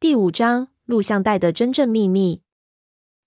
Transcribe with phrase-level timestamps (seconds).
[0.00, 2.40] 第五章录像带的真正秘密。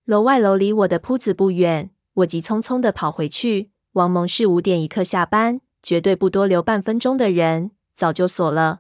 [0.06, 3.70] 楼外楼离我的铺子不远，我急匆匆的跑回去。
[3.92, 8.80] 王蒙是五点一刻下班，绝对不多留半分钟的人，早就锁了。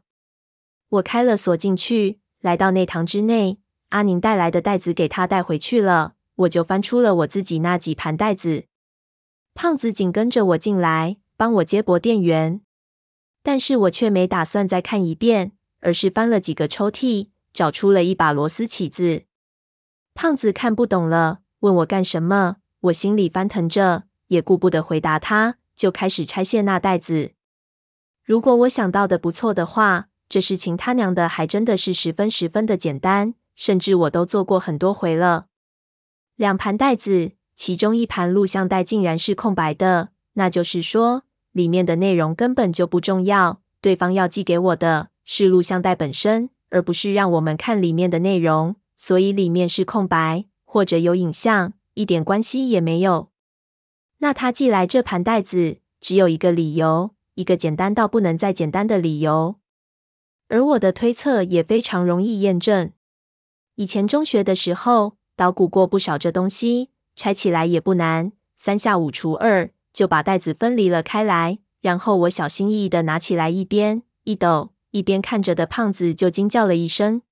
[0.89, 3.59] 我开了锁进去，来到内堂之内。
[3.89, 8.63] 阿宁带来的袋子给他带回去了，我就翻出了我自己那几盘袋子。
[9.53, 12.59] 胖子紧跟着我进来，帮我接驳电源，
[13.43, 15.51] 但是我却没打算再看一遍，
[15.81, 17.27] 而是翻了几个抽屉。
[17.53, 19.23] 找出了一把螺丝起子，
[20.13, 22.57] 胖子看不懂了，问我干什么。
[22.81, 27.31] 我心里翻腾着，也顾不得回答他，就开始拆卸那袋子。
[28.23, 35.45] 如果我想到的不错的话，这事情他娘的还真的是十分十分的简单，甚至我都做过很多回了。
[36.35, 43.61] 两盘袋子，其中一盘录像带竟然是空白的，那就是说，里面的内容根本就不重要。
[43.79, 46.49] 对方要寄给我的是录像带本身。
[46.73, 53.29] 而不是让我们看里面的内容，所以里面是空白，或者有影像，一点关系也没有。
[54.17, 59.57] 那他寄来这盘袋子，只有一个理由，一个简单到不能再简单的理由。
[60.47, 62.91] 而我的推测也非常容易验证。
[63.75, 74.72] 以前中学的时候，捣鼓过不少这东西，拆起来也不难，三下五除二就把袋子分离了开来，然后我小心翼翼地拿起来一边一抖。
[74.93, 77.23] 一边看着的胖子就惊叫了一声。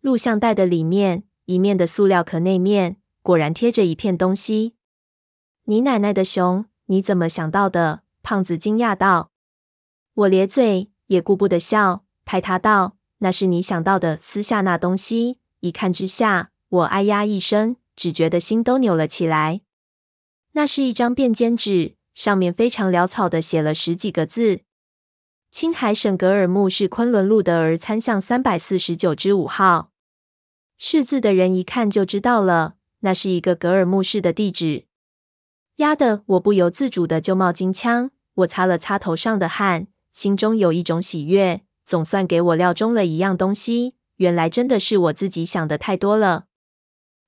[0.00, 4.74] 录像带的里面，一面的塑料壳内面果然贴着一片东西。
[5.66, 6.66] 你奶奶的熊！
[6.86, 8.02] 你怎么想到的？
[8.24, 9.30] 胖子惊讶道。
[10.14, 19.60] 我咧嘴，也顾不得笑，拍他道：“那是你想到的。”撕下那东西，一看之下，我哎呀一声，只觉得心都扭了起来。
[20.52, 24.62] 那是一张便笺纸，上面非常潦草的写了十几个字。
[25.52, 29.90] 青海省格尔木市昆仑路的儿参巷三百四十九之五号。
[30.78, 34.86] 识字的人一看就知道了，那是一个格尔木市的地址。
[35.76, 38.10] 压得我不由自主的就冒金枪。
[38.36, 43.94] 我擦了擦头上的汗，心中有一种喜悦，总算给我料中了一样东西。
[44.16, 46.46] 原来真的是我自己想的太多了。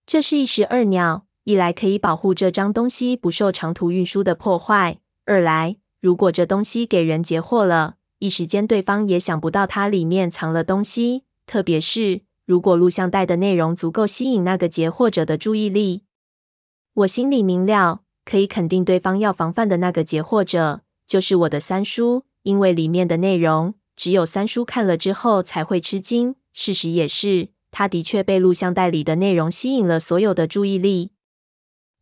[0.07, 11.25] 这是一石二鸟，一来可以保护这张东西不受长途运输的破坏；二来，如果这东西给人截获了，一时间，对方也想不到它里面藏了东西。
[11.45, 16.05] 特别是如果录像带的内容足够吸引那个截获者的注意力，
[16.95, 26.37] 我心里明了，可以肯定对方要防范的那个截获者就是我的三叔，因为里面的内容只有三叔看了之后才会吃惊。
[26.55, 31.11] 事实也是，他的确被录像带里的内容吸引了所有的注意力。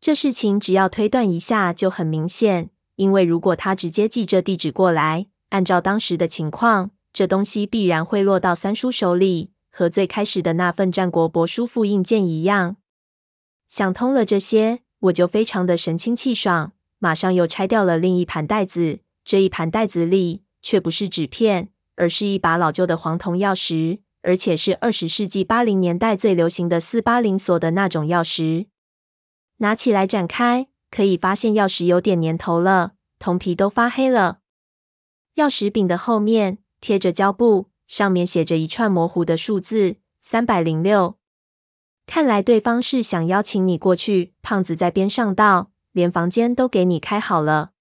[0.00, 5.26] 这事情只要推断一下就很明显，因为如果他直接寄这地址过来。
[5.52, 12.76] 按照当时的情况，这东西必然会落到三叔手里，和最开始的那份战国帛书复印件一样。
[13.68, 19.00] 想通了这些，我就非常的神清气爽，马上又拆掉了另一盘袋子。
[19.26, 28.68] 这一盘袋子里却不是纸片，而是一把老旧的黄铜钥匙，而且是二十世纪八零年代最流行的四八零锁的那种钥匙。
[29.58, 34.38] 拿起来展开，可以发现钥匙有点年头了，铜皮都发黑了。
[35.36, 41.16] 钥匙柄的后面贴着胶布，上面写着一串模糊的数字：三百零六。
[42.06, 44.34] 看来对方是想邀请你过去。
[44.42, 47.71] 胖子在边上道：“连房间都给你开好了。”